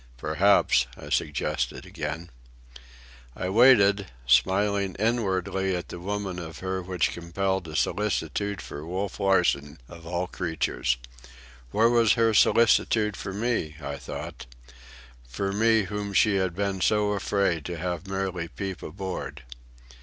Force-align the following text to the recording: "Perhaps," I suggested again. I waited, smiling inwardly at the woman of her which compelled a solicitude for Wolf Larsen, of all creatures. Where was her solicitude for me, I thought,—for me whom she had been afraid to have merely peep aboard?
"Perhaps," 0.17 0.87
I 0.97 1.09
suggested 1.11 1.85
again. 1.85 2.31
I 3.35 3.49
waited, 3.49 4.07
smiling 4.25 4.95
inwardly 4.95 5.75
at 5.75 5.89
the 5.89 5.99
woman 5.99 6.39
of 6.39 6.57
her 6.57 6.81
which 6.81 7.11
compelled 7.11 7.67
a 7.67 7.75
solicitude 7.75 8.63
for 8.63 8.83
Wolf 8.83 9.19
Larsen, 9.19 9.77
of 9.87 10.07
all 10.07 10.25
creatures. 10.25 10.97
Where 11.69 11.87
was 11.87 12.13
her 12.13 12.33
solicitude 12.33 13.15
for 13.15 13.31
me, 13.31 13.75
I 13.79 13.97
thought,—for 13.97 15.51
me 15.53 15.83
whom 15.83 16.13
she 16.13 16.37
had 16.37 16.55
been 16.55 16.81
afraid 16.89 17.63
to 17.65 17.77
have 17.77 18.07
merely 18.07 18.47
peep 18.47 18.81
aboard? 18.81 19.43